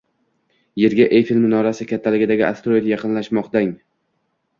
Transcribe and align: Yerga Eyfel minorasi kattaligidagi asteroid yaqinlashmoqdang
Yerga 0.83 1.05
Eyfel 1.17 1.41
minorasi 1.43 1.87
kattaligidagi 1.91 2.45
asteroid 2.47 2.87
yaqinlashmoqdang 2.93 3.71